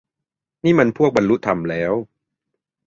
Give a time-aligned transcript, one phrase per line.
[0.63, 1.93] นี่มันพวกบรรลุธรรมแล้ว